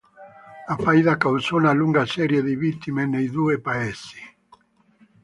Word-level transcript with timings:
La 0.67 0.77
faida 0.77 1.15
causò 1.15 1.57
una 1.57 1.73
lunga 1.73 2.07
serie 2.07 2.41
di 2.41 2.55
vittime 2.55 3.05
nei 3.05 3.29
due 3.29 3.59
paesi. 3.61 4.17